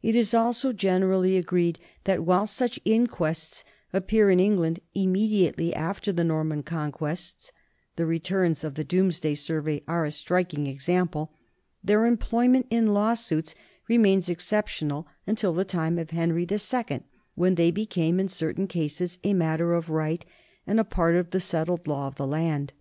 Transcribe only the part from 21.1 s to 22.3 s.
of the settled law of the